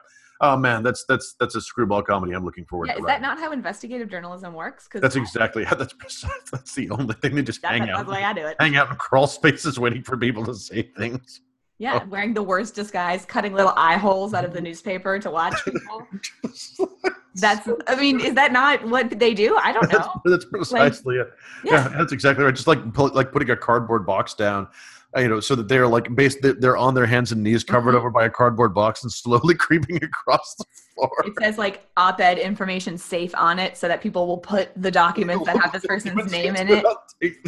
[0.42, 2.34] Oh man, that's that's that's a screwball comedy.
[2.34, 3.00] I'm looking forward Yeah, to.
[3.00, 4.84] is that not how investigative journalism works?
[4.84, 6.30] Because That's exactly how that's precise.
[6.52, 7.34] That's the only thing.
[7.34, 8.56] They just that's, hang that's out, the way I do it.
[8.60, 11.40] hang out in crawl spaces, waiting for people to say things.
[11.78, 12.06] Yeah, Oh.
[12.08, 16.06] wearing the worst disguise, cutting little eye holes out of the newspaper to watch people.
[17.34, 19.58] That's, I mean, is that not what they do?
[19.62, 20.22] I don't know.
[20.24, 21.28] that's precisely it.
[21.64, 21.72] Yeah.
[21.72, 21.88] Yeah.
[21.88, 22.54] that's exactly right.
[22.54, 24.68] Just like like putting a cardboard box down,
[25.16, 27.98] you know, so that they're like based they're on their hands and knees, covered Mhm.
[27.98, 31.10] over by a cardboard box, and slowly creeping across the floor.
[31.24, 35.44] It says like op-ed information safe on it so that people will put the documents
[35.46, 36.84] that have this person's name in it.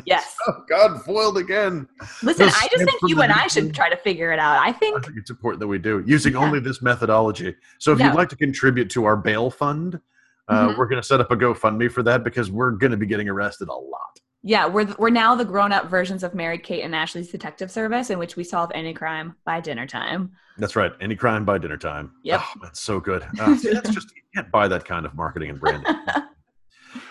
[0.06, 0.34] Yes.
[0.48, 1.86] Oh God, foiled again.
[2.22, 4.58] Listen, I just think you and I should try to figure it out.
[4.58, 6.38] I I think think it's important that we do using Yeah.
[6.40, 7.54] only this methodology.
[7.78, 8.06] So if Yeah.
[8.08, 10.00] you'd like to contribute to our bail fund,
[10.48, 10.78] uh, Mhm.
[10.78, 13.28] we're going to set up a GoFundMe for that because we're going to be getting
[13.28, 14.20] arrested a lot.
[14.42, 18.18] Yeah, we're we're now the grown-up versions of Mary Kate and Ashley's Detective Service, in
[18.18, 20.32] which we solve any crime by dinner time.
[20.58, 20.92] That's right.
[21.00, 22.12] Any crime by dinner time.
[22.24, 22.40] Yep.
[22.42, 23.24] Oh, that's so good.
[23.38, 25.94] Uh, see, that's just you can't buy that kind of marketing and branding.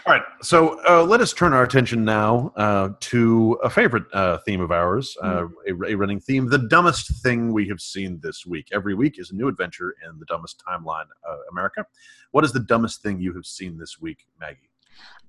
[0.05, 0.23] All right.
[0.41, 4.71] So uh, let us turn our attention now uh, to a favorite uh, theme of
[4.71, 5.83] ours, uh, Mm-hmm.
[5.83, 8.69] a, a running theme: the dumbest thing we have seen this week.
[8.71, 11.85] Every week is a new adventure in the dumbest timeline, uh, America.
[12.31, 14.66] What is the dumbest thing you have seen this week, Maggie?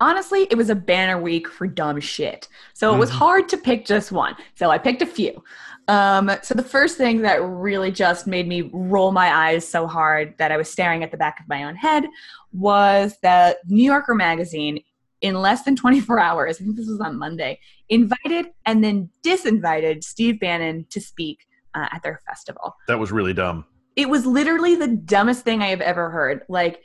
[0.00, 2.46] Honestly, it was a banner week for dumb shit.
[2.72, 3.14] So it was Mhm.
[3.14, 4.36] hard to pick just one.
[4.54, 5.42] So I picked a few.
[5.88, 10.34] Um, so the first thing that really just made me roll my eyes so hard
[10.38, 12.04] that I was staring at the back of my own head
[12.52, 14.80] was that New Yorker magazine,
[15.20, 20.04] in less than 24 hours, I think this was on Monday, invited and then disinvited
[20.04, 23.64] Steve Bannon to speak uh, at their festival That was really dumb.
[23.96, 26.42] it was literally the dumbest thing I have ever heard.
[26.48, 26.82] Like,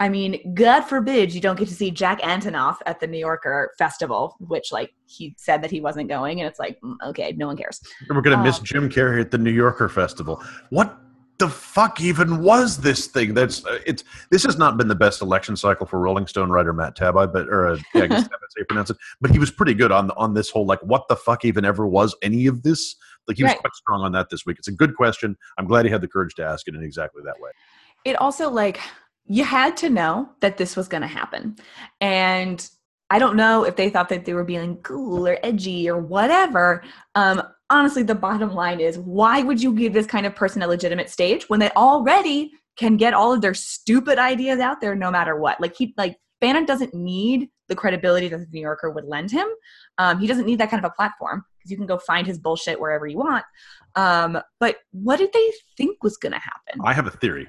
[0.00, 3.72] I mean, God forbid you don't get to see Jack Antonoff at the New Yorker
[3.78, 7.46] festival, which like he said that he wasn't going, and it's like, mm, okay, no
[7.46, 7.80] one cares.
[8.08, 10.42] We're going to miss Um, Jim Carrey at the New Yorker Festival.
[10.70, 10.96] What
[11.38, 13.34] the fuck even was this thing?
[13.34, 14.02] That's uh, it's.
[14.30, 17.48] This has not been the best election cycle for Rolling Stone writer Matt Taibbi, but
[17.48, 18.96] or uh, yeah, I guess that's how you pronounce it.
[19.20, 21.86] But he was pretty good on on this whole like, what the fuck even ever
[21.86, 22.96] was any of this?
[23.28, 23.60] Like he was Right.
[23.60, 24.56] quite strong on that this week.
[24.58, 25.36] It's a good question.
[25.58, 27.50] I'm glad he had the courage to ask it in exactly that way.
[28.06, 28.80] It also like
[29.30, 31.56] you had to know that this was going to happen,
[32.00, 32.68] and
[33.10, 36.82] I don't know if they thought that they were being cool or edgy or whatever.
[37.14, 40.66] Um, honestly, the bottom line is, why would you give this kind of person a
[40.66, 45.10] legitimate stage when they already can get all of their stupid ideas out there no
[45.10, 45.60] matter what?
[45.60, 49.46] Like he like Bannon doesn't need the credibility that the New Yorker would lend him.
[49.98, 52.38] Um, he doesn't need that kind of a platform because you can go find his
[52.38, 53.44] bullshit wherever you want.
[53.96, 56.80] Um, but what did they think was going to happen?
[56.84, 57.48] I have a theory.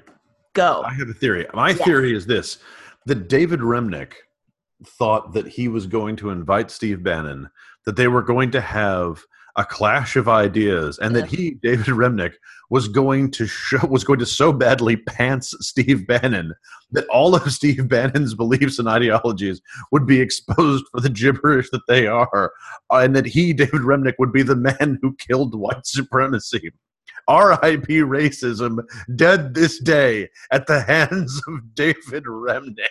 [0.54, 0.82] Go.
[0.84, 1.46] I have a theory.
[1.54, 1.82] My Yes.
[1.84, 2.58] theory is this:
[3.06, 4.12] that David Remnick
[4.84, 7.48] thought that he was going to invite Steve Bannon,
[7.86, 9.24] that they were going to have
[9.56, 12.32] a clash of ideas, and that he, David Remnick,
[12.70, 16.54] was going to show was going to so badly pants Steve Bannon
[16.90, 19.60] that all of Steve Bannon's beliefs and ideologies
[19.90, 22.52] would be exposed for the gibberish that they are,
[22.90, 26.72] and that he, David Remnick, would be the man who killed white supremacy.
[27.28, 27.98] R.I.P.
[28.00, 28.78] racism,
[29.16, 32.88] dead this day at the hands of David Remnick.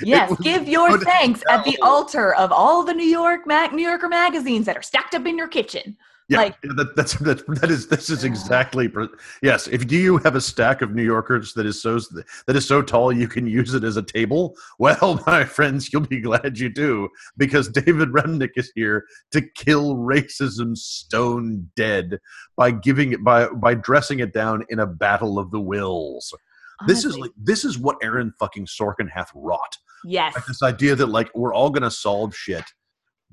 [0.00, 4.08] Yes, give your thanks at the altar of all the New York Mac New Yorker
[4.08, 5.96] magazines that are stacked up in your kitchen.
[6.32, 8.90] Yeah, Like- that, that's that, that is this is exactly
[9.42, 9.66] yes.
[9.68, 11.98] If do you have a stack of New Yorkers that is so
[12.46, 16.02] that is so tall you can use it as a table, well, my friends, you'll
[16.06, 22.18] be glad you do because David Remnick is here to kill racism stone dead
[22.56, 26.32] by giving it by by dressing it down in a battle of the wills.
[26.86, 29.76] This is like this is what Aaron fucking Sorkin hath wrought.
[30.04, 32.64] yes, Like this idea that like we're all gonna solve shit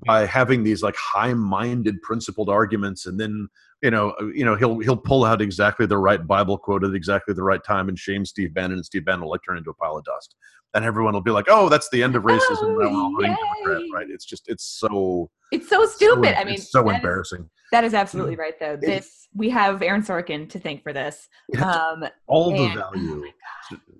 [0.05, 3.47] by having these like high-minded principled arguments and then
[3.81, 6.93] you know uh, you know he'll he'll pull out exactly the right bible quote at
[6.93, 9.69] exactly the right time and shame steve bannon and steve bannon will like turn into
[9.69, 10.35] a pile of dust.
[10.75, 12.57] And everyone will be like oh that's the end of racism.
[12.61, 13.35] Oh, now we're all running
[13.65, 14.07] Democrat, right?
[14.07, 16.39] It's just it's so it's so so- stupid.
[16.39, 17.49] I mean, so that is- embarrassing.
[17.71, 18.77] that is absolutely right, though.
[18.79, 21.27] This we have Aaron Sorkin to thank for this.
[21.59, 23.23] Um, all the and- oh value.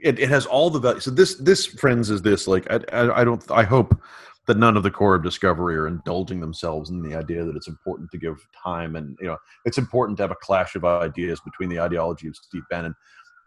[0.02, 3.22] it, it has all the value so this this friends is this like I, I
[3.22, 4.00] i don't i hope
[4.50, 7.68] that none of the core of discovery are indulging themselves in the idea that it's
[7.68, 11.40] important to give time and you know it's important to have a clash of ideas
[11.46, 12.96] between the ideology of steve bannon.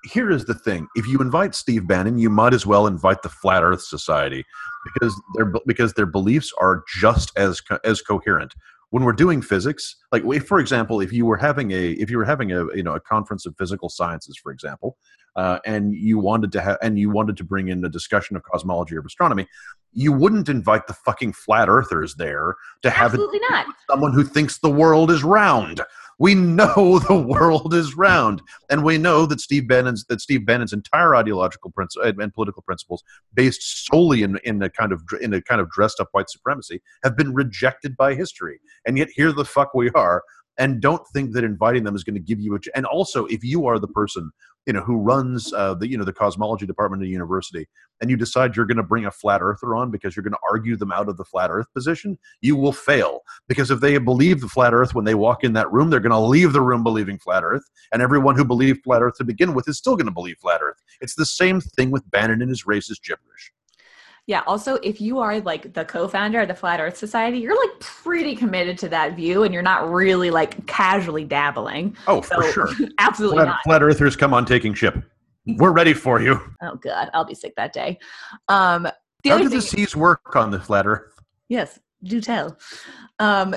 [0.04, 3.28] Here is the thing if you invite steve bannon you might as well invite the
[3.28, 4.44] flat earth society
[4.94, 8.54] because their because their beliefs are just as as coherent
[8.92, 12.18] when we're doing physics like if, for example if you were having a if you
[12.18, 14.96] were having a you know a conference of physical sciences for example
[15.34, 18.42] uh, and you wanted to have and you wanted to bring in a discussion of
[18.42, 19.46] cosmology or astronomy
[19.92, 23.66] you wouldn't invite the fucking flat earthers there to have a absolutely not.
[23.90, 25.80] someone who thinks the world is round.
[26.22, 30.72] We know the world is round, and we know that Steve Bannon's that Steve Bannon's
[30.72, 33.02] entire ideological principle and political principles,
[33.34, 36.80] based solely in in a kind of in a kind of dressed up white supremacy,
[37.02, 38.60] have been rejected by history.
[38.86, 40.22] And yet here the fuck we are,
[40.58, 42.60] and don't think that inviting them is going to give you a.
[42.60, 44.30] ch- And also, if you are the person
[44.66, 47.68] you know who runs uh, the you know the cosmology department at a university,
[48.00, 50.38] and you decide you're going to bring a flat earther on because you're going to
[50.48, 53.20] argue them out of the flat Earth position, you will fail.
[53.48, 56.10] Because if they believe the flat earth when they walk in that room they're going
[56.10, 59.54] to leave the room believing flat earth and everyone who believed flat earth to begin
[59.54, 60.82] with is still going to believe flat earth.
[61.00, 63.52] It's the same thing with bannon and his racist gibberish
[64.26, 64.42] Yeah.
[64.46, 68.36] Also, if you are like the co-founder of the Flat Earth Society, you're like pretty
[68.36, 71.96] committed to that view, and you're not really like casually dabbling.
[72.06, 73.60] oh So, for sure absolutely flat, not.
[73.64, 75.02] flat earthers come on taking ship
[75.56, 77.98] we're ready for you Oh God, I'll be sick that day.
[78.48, 78.86] Um,
[79.24, 81.12] the how do the seas work on the flat earth
[81.52, 82.56] yes, do tell.
[83.18, 83.54] Um,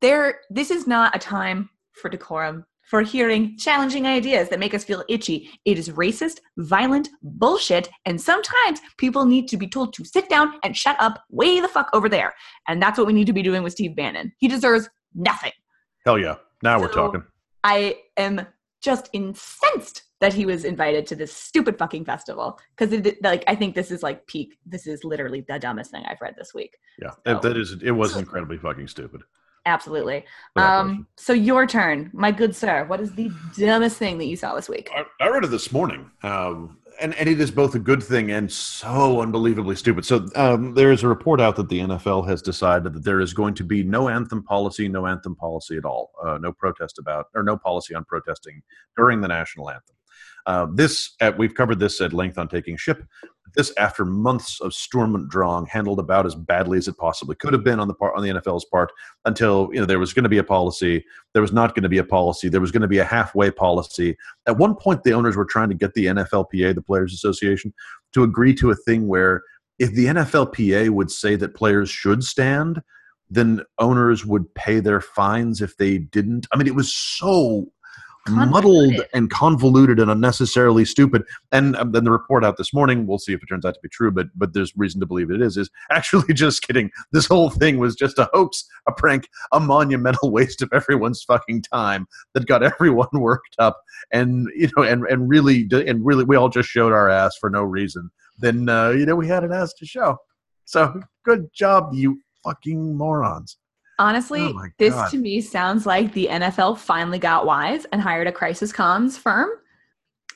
[0.00, 2.64] there, this is not a time for decorum.
[2.90, 5.48] For hearing challenging ideas that make us feel itchy.
[5.64, 10.54] It is racist, violent, bullshit, and sometimes people need to be told to sit down
[10.64, 12.34] and shut up way the fuck over there.
[12.66, 14.32] And that's what we need to be doing with Steve Bannon.
[14.38, 15.52] He deserves nothing.
[16.04, 17.22] hell yeah now we're talking
[17.62, 18.44] I am
[18.82, 22.90] just incensed that he was invited to this stupid fucking festival because
[23.22, 24.56] like I think this is like peak.
[24.66, 26.76] This is literally the dumbest thing I've read this week.
[27.00, 29.22] yeah So- that is it was incredibly fucking stupid
[29.70, 30.24] Absolutely.
[30.56, 32.84] Um, so your turn, my good sir.
[32.86, 34.90] What is the dumbest thing that you saw this week?
[34.92, 38.32] I, I read it this morning, um, and and it is both a good thing
[38.32, 40.04] and so unbelievably stupid.
[40.04, 43.32] So um, there is a report out that the NFL has decided that there is
[43.32, 47.26] going to be no anthem policy, no anthem policy at all, uh, no protest about
[47.36, 48.60] or no policy on protesting
[48.96, 49.94] during the national anthem.
[50.46, 53.04] Uh, this uh, we've covered this at length on taking ship.
[53.56, 57.52] This, after months of Sturm und Drang, handled about as badly as it possibly could
[57.52, 58.92] have been on the part on the NFL's part,
[59.24, 61.88] until you know there was going to be a policy, there was not going to
[61.88, 64.16] be a policy, there was going to be a halfway policy.
[64.46, 67.72] At one point, the owners were trying to get the NFLPA, the Players Association,
[68.14, 69.42] to agree to a thing where
[69.78, 72.82] if the NFLPA would say that players should stand,
[73.30, 76.46] then owners would pay their fines if they didn't.
[76.52, 77.72] I mean, it was so
[78.28, 81.22] muddled and convoluted and unnecessarily stupid.
[81.52, 83.80] And um, then the report out this morning, we'll see if it turns out to
[83.82, 85.56] be true, but but there's reason to believe it is.
[85.56, 86.90] Is actually just kidding.
[87.12, 91.62] This whole thing was just a hoax, a prank, a monumental waste of everyone's fucking
[91.62, 93.80] time that got everyone worked up,
[94.12, 97.50] and you know, and and really, and really, we all just showed our ass for
[97.50, 98.10] no reason.
[98.38, 100.16] then uh, you know we had an ass to show.
[100.64, 103.56] So good job, you fucking morons.
[104.00, 108.32] Honestly, Oh this to me sounds like the NFL finally got wise and hired a
[108.32, 109.50] crisis comms firm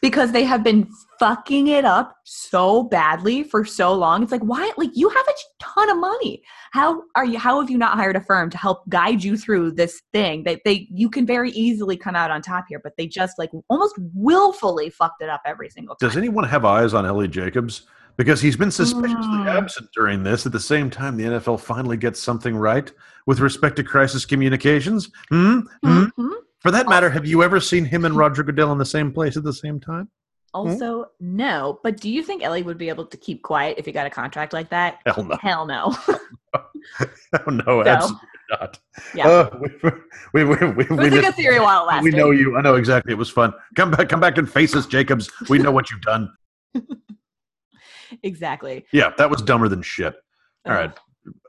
[0.03, 0.87] because they have been
[1.19, 4.23] fucking it up so badly for so long.
[4.23, 4.71] It's like, why?
[4.77, 6.43] Like, you have a ton of money.
[6.73, 7.39] How are you?
[7.39, 10.45] How have you not hired a firm to help guide you through this thing?
[10.45, 13.49] That they, you can very easily come out on top here, but they just like
[13.71, 16.11] almost willfully fucked it up every single time.
[16.11, 17.87] Does anyone have eyes on Ellie Jacobs?
[18.17, 19.47] Because he's been suspiciously Mm.
[19.49, 20.47] absent during this.
[20.47, 22.93] At the same time, the NFL finally gets something right
[23.27, 25.11] with respect to crisis communications.
[25.31, 25.61] Hmm?
[25.83, 26.05] Hmm?
[26.19, 26.31] Mhm.
[26.61, 29.37] For that matter, have you ever seen him and Roger Goodell in the same place
[29.37, 30.09] at the same time?
[30.55, 31.81] Also, no.
[31.83, 34.11] But do you think Ellie would be able to keep quiet if he got a
[34.11, 34.99] contract like that?
[35.05, 35.37] Hell no.
[35.43, 35.97] Hell no.
[37.47, 38.79] Oh, no, absolutely not.
[39.15, 39.27] Yeah.
[39.27, 39.59] Uh,
[40.35, 42.05] we, we, we, we, It we, a just- good theory while it lasted.
[42.13, 42.57] we know you.
[42.57, 43.13] I know exactly.
[43.13, 43.53] It was fun.
[43.75, 45.31] Come back, come back and face us, Jacobs.
[45.49, 46.31] We know what you've done.
[48.23, 48.85] Exactly.
[48.93, 50.15] Yeah, that was dumber than shit.
[50.67, 50.93] All right.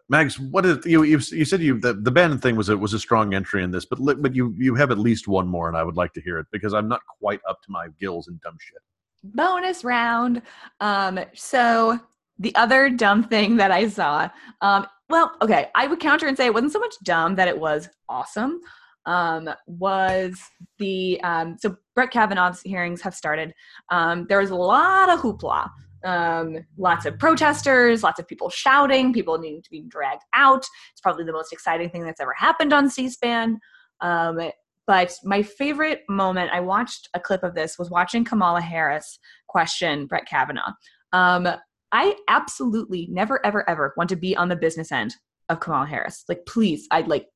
[0.08, 1.04] Mags, what is you?
[1.04, 3.72] You, you said you the, the Bannon thing was a was a strong entry in
[3.72, 6.14] this, but li- but you you have at least one more, and I would like
[6.14, 8.78] to hear it because I'm not quite up to my gills in dumb shit.
[9.24, 10.44] bonus round.
[10.80, 12.00] Um, so
[12.38, 14.30] the other dumb thing that I saw,
[14.62, 17.58] um, well, okay, I would counter and say it wasn't so much dumb that it
[17.58, 18.60] was awesome.
[19.08, 20.40] Um, was
[20.78, 23.54] the um, so Brett Kavanaugh's hearings have started.
[23.90, 25.70] Um, there was a lot of hoopla.
[26.06, 30.66] Um, lots of protesters, lots of people shouting, people needing to be dragged out.
[30.92, 33.60] It's probably the most exciting thing that's ever happened on C-SPAN.
[34.02, 34.40] Um,
[34.88, 40.06] but my favorite moment, I watched a clip of this, was watching Kamala Harris question
[40.06, 40.74] Brett Kavanaugh.
[41.12, 41.48] Um,
[41.92, 45.16] I absolutely never, ever, ever want to be on the business end
[45.50, 46.24] of Kamala Harris.
[46.30, 47.28] Like, please, I'd like,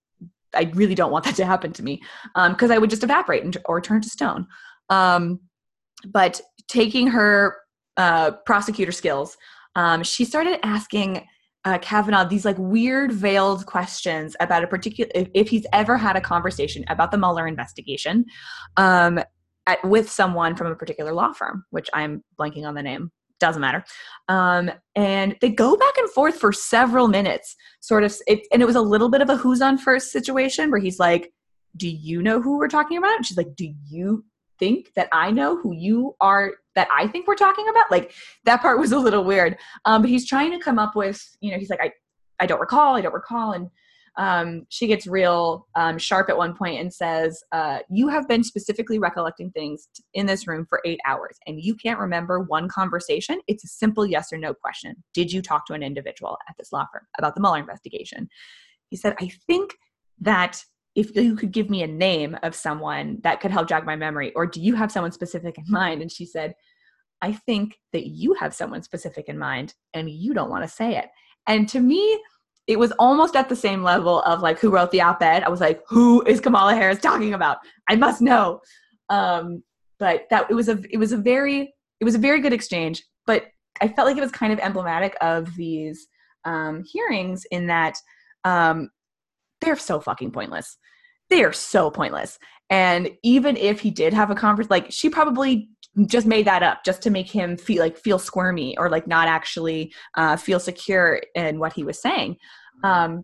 [0.54, 2.02] I really don't want that to happen to me
[2.50, 4.46] because I would just evaporate and, or turn to stone.
[4.90, 5.40] Um,
[6.06, 7.56] but taking her
[8.00, 9.38] uh, prosecutor skills,
[9.76, 11.28] um, she started asking
[11.66, 16.16] uh, Kavanaugh these like weird veiled questions about a particular if, if he's ever had
[16.16, 18.26] a conversation about the Mueller investigation
[18.78, 19.20] um,
[19.68, 23.12] at, with someone from a particular law firm, which I'm blanking on the name.
[23.42, 23.84] Doesn't matter.
[24.30, 28.16] Um, and they go back and forth for several minutes, sort of.
[28.28, 31.00] It, and it was a little bit of a who's on first situation where he's
[31.00, 31.32] like,
[31.78, 34.26] "Do you know who we're talking about?" And she's like, "Do you
[34.60, 38.14] think that I know who you are that I think we're talking about?" Like
[38.46, 39.58] that part was a little weird.
[39.86, 41.92] Um, but he's trying to come up with, you know, he's like, I,
[42.40, 43.52] I don't recall, I don't recall.
[43.54, 43.70] And
[44.18, 48.44] um, she gets real um, sharp at one point and says, uh, You have been
[48.44, 52.68] specifically recollecting things t- in this room for eight hours and you can't remember one
[52.68, 53.40] conversation.
[53.48, 55.04] It's a simple yes or no question.
[55.14, 58.30] Did you talk to an individual at this law firm about the Mueller investigation?
[58.90, 59.76] He said, I think
[60.20, 60.66] that
[61.00, 64.34] if you could give me a name of someone that could help jog my memory,
[64.34, 66.02] or do you have someone specific in mind?
[66.02, 66.56] And she said,
[67.22, 70.98] I think that you have someone specific in mind and you don't want to say
[70.98, 71.08] it.
[71.48, 72.22] And to me,
[72.68, 75.44] it was almost at the same level of like who wrote the op-ed.
[75.44, 77.58] I was like, who is Kamala Harris talking about?
[77.90, 78.62] I must know.
[79.10, 79.64] Um,
[79.98, 83.04] but that it was a it was a very it was a very good exchange.
[83.26, 83.48] But
[83.82, 86.08] I felt like it was kind of emblematic of these
[86.46, 87.96] um, hearings in that
[88.46, 88.90] um,
[89.62, 90.78] they're so fucking pointless.
[91.30, 92.40] They are so pointless.
[92.70, 95.70] And even if he did have a conference, like she probably
[96.06, 99.28] just made that up just to make him feel like feel squirmy or like not
[99.28, 102.38] actually uh, feel secure in what he was saying.
[102.84, 103.24] Um,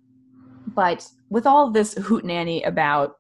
[0.68, 3.16] but with all this hootenanny about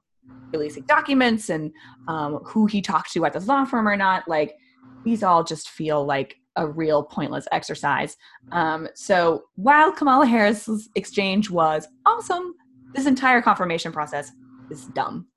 [0.51, 1.71] releasing documents and
[2.07, 4.55] um, who he talked to at the law firm or not, like
[5.03, 8.17] these all just feel like a real pointless exercise.
[8.51, 12.55] Um, so while Kamala Harris's exchange was awesome,
[12.95, 14.31] this entire confirmation process
[14.69, 15.27] is dumb.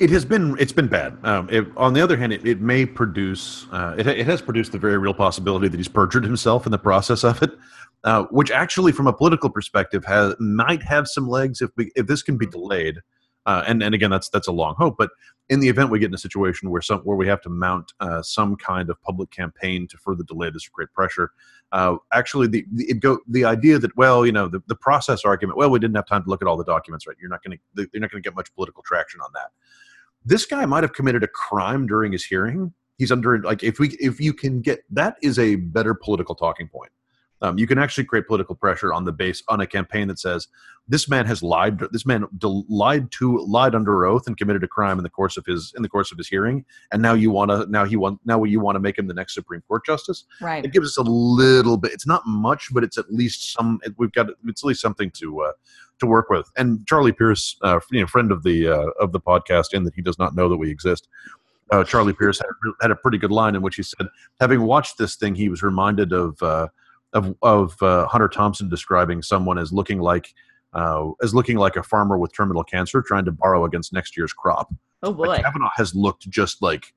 [0.00, 1.18] It has been it's been bad.
[1.22, 4.72] Um, it, on the other hand, it, it may produce uh, it, it has produced
[4.72, 7.50] the very real possibility that he's perjured himself in the process of it,
[8.04, 12.06] uh, which actually, from a political perspective, has might have some legs if we, if
[12.06, 12.96] this can be delayed.
[13.46, 14.96] Uh, and and again, that's that's a long hope.
[14.96, 15.10] But
[15.48, 17.92] in the event we get in a situation where some where we have to mount
[18.00, 21.32] uh, some kind of public campaign to further delay this great pressure,
[21.72, 25.58] uh, actually the, the go the idea that well you know the, the process argument
[25.58, 27.16] well we didn't have time to look at all the documents right?
[27.20, 29.50] You're not going to you're not going to get much political traction on that.
[30.24, 32.72] This guy might have committed a crime during his hearing.
[32.98, 36.68] He's under like if we if you can get that is a better political talking
[36.68, 36.92] point
[37.42, 40.48] um, you can actually create political pressure on the base on a campaign that says
[40.88, 44.68] this man has lied this man del- lied to lied under oath and committed a
[44.68, 47.30] crime in the course of his in the course of his hearing and now you
[47.30, 49.84] want to now he want now you want to make him the next supreme court
[49.84, 50.64] justice Right.
[50.64, 53.94] it gives us a little bit it's not much but it's at least some it,
[53.98, 55.52] we've got it's at least something to uh,
[55.98, 59.20] to work with and charlie pierce uh, you know friend of the uh, of the
[59.20, 61.08] podcast in that he does not know that we exist
[61.70, 64.06] uh, Charlie Pierce had a, had a pretty good line in which he said,
[64.38, 66.68] having watched this thing, he was reminded of uh,
[67.12, 70.34] of of uh, Hunter Thompson describing someone as looking like
[70.74, 74.32] uh, as looking like a farmer with terminal cancer trying to borrow against next year's
[74.32, 74.72] crop.
[75.02, 75.26] Oh boy.
[75.26, 76.94] Like Kavanaugh has looked just like,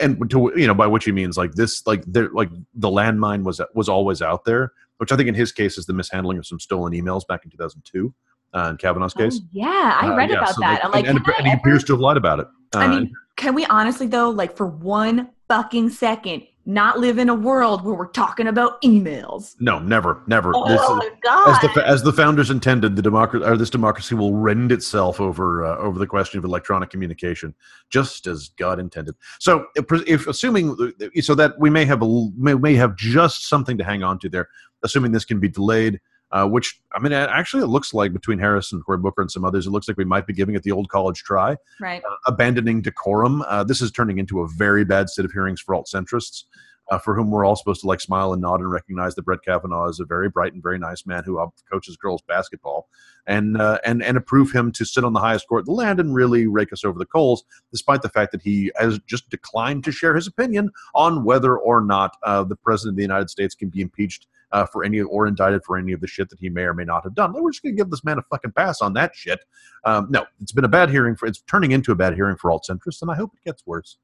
[0.00, 3.42] and to you know by which he means like this, like there, like the landmine
[3.44, 6.46] was was always out there, which I think in his case is the mishandling of
[6.46, 8.12] some stolen emails back in 2002.
[8.54, 10.80] Uh, in Kavanaugh's Oh, case, yeah, I Uh, read yeah, about so that.
[10.80, 12.46] they- I'm like, and, and, and he appears to have lied about it.
[12.74, 17.28] I Uh, mean, can we honestly though, like for one fucking second, not live in
[17.28, 19.54] a world where we're talking about emails?
[19.60, 20.52] no, never, never.
[20.54, 21.64] Oh This my god!
[21.64, 25.64] as the as the founders intended, the democracy or this democracy will rend itself over
[25.64, 27.54] uh, over the question of electronic communication,
[27.88, 29.14] just as God intended.
[29.38, 30.76] So, if, if assuming
[31.20, 34.28] so that we may have a may, may have just something to hang on to
[34.28, 34.48] there,
[34.82, 36.00] assuming this can be delayed.
[36.32, 39.44] Uh, which I mean, actually, it looks like between Harris and Cory Booker and some
[39.44, 42.02] others, it looks like we might be giving it the old college try right.
[42.26, 43.42] abandoning decorum.
[43.42, 46.44] Uh, this is turning into a very bad set of hearings for alt centrists,
[46.90, 49.44] uh, for whom we're all supposed to like smile and nod and recognize that Brett
[49.44, 52.88] Kavanaugh is a very bright and very nice man who uh, coaches girls basketball,
[53.26, 56.00] and uh, and and approve him to sit on the highest court of the land
[56.00, 59.84] and really rake us over the coals, despite the fact that he has just declined
[59.84, 63.54] to share his opinion on whether or not uh, the president of the United States
[63.54, 64.26] can be impeached.
[64.52, 66.84] Uh, for any or indicted for any of the shit that he may or may
[66.84, 67.32] not have done.
[67.32, 69.40] We're just going to give this man a fucking pass on that shit.
[69.84, 71.26] Um, no, it's been a bad hearing for.
[71.26, 73.98] It's turning into a bad hearing for alt centrists, and I hope it gets worse.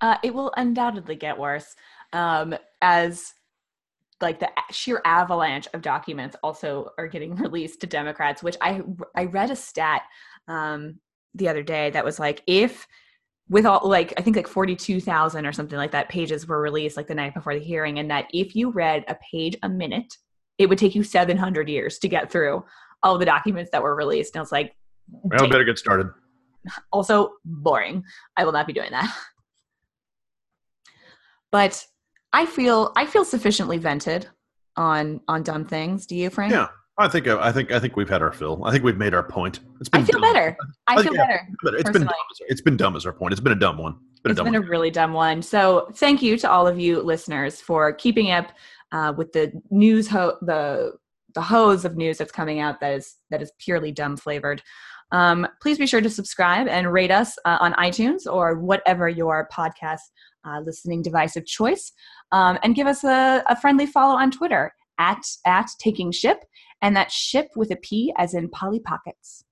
[0.00, 1.76] Uh, it will undoubtedly get worse
[2.14, 3.34] um, as
[4.20, 8.42] like the sheer avalanche of documents also are getting released to Democrats.
[8.42, 8.82] Which I
[9.14, 10.02] I read a stat
[10.48, 10.98] um,
[11.34, 12.86] the other day that was like if
[13.50, 16.60] with all like I think like forty two thousand or something like that pages were
[16.62, 19.68] released like the night before the hearing, and that if you read a page a
[19.68, 20.14] minute,
[20.56, 22.64] it would take you seven hundred years to get through
[23.02, 24.34] all the documents that were released.
[24.34, 24.74] And I was like,
[25.10, 26.08] Well, better get started.
[26.92, 28.04] also boring.
[28.36, 29.14] I will not be doing that.
[31.52, 31.84] But
[32.32, 34.28] I feel I feel sufficiently vented
[34.76, 36.06] on on dumb things.
[36.06, 36.52] Do you, Frank?
[36.52, 36.68] Yeah,
[37.00, 38.62] I think uh, I think I think we've had our fill.
[38.64, 39.60] I think we've made our point.
[39.80, 40.32] It's I been feel dumb.
[40.32, 40.56] better.
[40.86, 41.26] I feel yeah.
[41.26, 41.48] better.
[41.78, 43.32] It's been dumb as, it's been dumb as our point.
[43.32, 43.96] It's been a dumb one.
[44.12, 45.40] It's been a It's dumb been a really dumb one.
[45.42, 48.52] So thank you to all of you listeners for keeping up
[48.92, 50.92] uh, with the news ho- the
[51.34, 54.62] the hose of news that's coming out that is that is purely dumb flavored.
[55.12, 59.48] Um, please be sure to subscribe and rate us uh, on iTunes or whatever your
[59.52, 60.00] podcast
[60.44, 61.92] uh, listening device of choice,
[62.32, 66.44] um, and give us a, a friendly follow on Twitter at at taking ship
[66.82, 69.44] and that ship with a P as in Polly Pockets.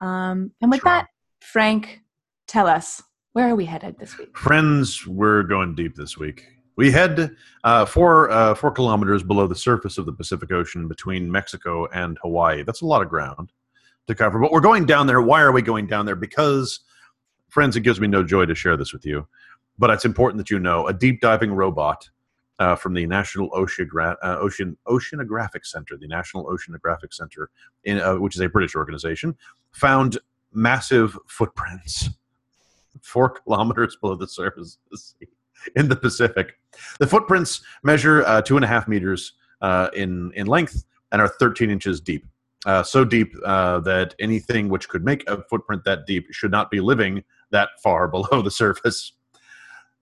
[0.00, 0.90] Um, and with Sure.
[0.90, 1.06] that,
[1.40, 2.00] Frank,
[2.46, 3.02] tell us
[3.32, 4.36] where are we headed this week?
[4.36, 6.46] Friends, we're going deep this week.
[6.76, 11.30] We head uh, four uh, four kilometers below the surface of the Pacific Ocean between
[11.30, 12.62] Mexico and Hawaii.
[12.64, 13.52] That's a lot of ground
[14.08, 14.38] to cover.
[14.40, 15.22] But we're going down there.
[15.22, 16.16] Why are we going down there?
[16.16, 16.80] Because,
[17.48, 19.26] friends, it gives me no joy to share this with you,
[19.78, 22.08] but it's important that you know a deep diving robot
[22.58, 27.50] uh, from the National uh, Ocean Oceanographic Center, the National Oceanographic Center,
[27.84, 29.34] in, uh, which is a British organization,
[29.72, 30.18] found
[30.52, 32.10] massive footprints
[33.02, 35.28] four kilometers below the surface of the sea
[35.76, 36.54] in the Pacific.
[36.98, 41.28] The footprints measure uh, two and a half meters uh, in in length and are
[41.28, 42.26] 13 inches deep.
[42.66, 46.80] Uh, so deep that anything which could make a footprint that deep should not be
[46.80, 49.12] living that far below the surface.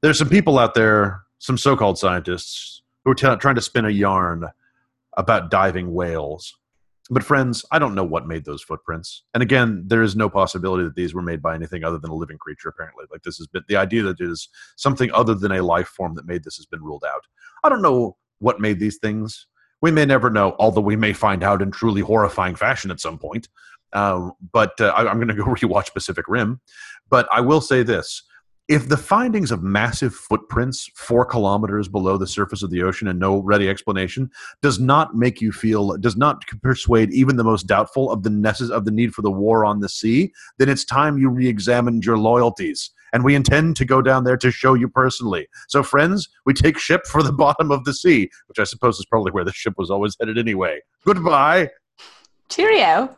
[0.03, 3.91] There's some people out there, some so-called scientists, who are t- trying to spin a
[3.91, 4.47] yarn
[5.17, 6.57] about diving whales.
[7.11, 9.25] But friends, I don't know what made those footprints.
[9.35, 12.15] And again, there is no possibility that these were made by anything other than a
[12.15, 12.69] living creature.
[12.69, 15.89] Apparently, like this has been the idea that it is something other than a life
[15.89, 17.27] form that made this has been ruled out.
[17.65, 19.49] I don't know what made these things.
[19.81, 23.19] We may never know, although we may find out in truly horrifying fashion at some
[23.19, 23.49] point.
[23.93, 26.61] Um, but uh, I, I'm going to go rewatch Pacific Rim.
[27.11, 28.23] But I will say this:
[28.69, 33.19] if the findings of massive footprints four kilometers below the surface of the ocean and
[33.19, 38.11] no ready explanation does not make you feel does not persuade even the most doubtful
[38.11, 41.19] of the necess- of the need for the war on the sea then it's time
[41.19, 42.91] you re-examined your loyalties.
[43.15, 45.47] And we intend to go down there to show you personally.
[45.69, 49.07] So friends we take ship for the bottom of the sea which i suppose is
[49.07, 50.81] probably where the ship was always headed anyway.
[51.05, 51.71] Goodbye.
[52.49, 53.17] Cheerio.